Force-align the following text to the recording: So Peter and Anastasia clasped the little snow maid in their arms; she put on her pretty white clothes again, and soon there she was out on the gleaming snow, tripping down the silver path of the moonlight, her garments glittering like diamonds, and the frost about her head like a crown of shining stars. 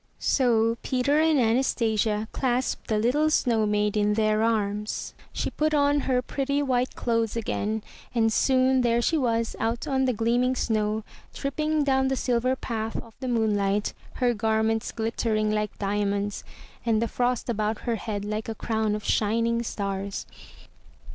So 0.17 0.79
Peter 0.81 1.19
and 1.19 1.39
Anastasia 1.39 2.27
clasped 2.31 2.87
the 2.87 2.97
little 2.97 3.29
snow 3.29 3.67
maid 3.67 3.95
in 3.95 4.15
their 4.15 4.41
arms; 4.41 5.13
she 5.31 5.51
put 5.51 5.75
on 5.75 5.99
her 5.99 6.23
pretty 6.23 6.59
white 6.63 6.95
clothes 6.95 7.35
again, 7.35 7.83
and 8.15 8.33
soon 8.33 8.81
there 8.81 8.99
she 8.99 9.15
was 9.15 9.55
out 9.59 9.85
on 9.87 10.05
the 10.05 10.11
gleaming 10.13 10.55
snow, 10.55 11.03
tripping 11.35 11.83
down 11.83 12.07
the 12.07 12.15
silver 12.15 12.55
path 12.55 12.95
of 12.95 13.13
the 13.19 13.27
moonlight, 13.27 13.93
her 14.15 14.33
garments 14.33 14.91
glittering 14.91 15.51
like 15.51 15.77
diamonds, 15.77 16.43
and 16.83 16.99
the 16.99 17.07
frost 17.07 17.47
about 17.47 17.81
her 17.81 17.97
head 17.97 18.25
like 18.25 18.49
a 18.49 18.55
crown 18.55 18.95
of 18.95 19.03
shining 19.05 19.61
stars. 19.61 20.25